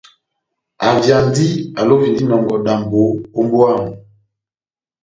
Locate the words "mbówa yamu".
3.45-3.93